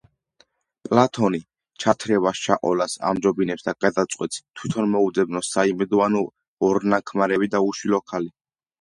პლათონი 0.85 1.41
ჩათრევას 1.83 2.41
ჩაყოლას 2.47 2.97
ამჯობინებს 3.11 3.69
და 3.69 3.77
გადაწყვეტს, 3.87 4.43
თვითონ 4.59 4.91
მოუძებნოს"საიმედო" 4.97 6.05
ანუ 6.11 6.27
ორნაქმარევი 6.73 7.55
და 7.57 7.67
უშვილო 7.71 8.07
ქალი. 8.13 8.39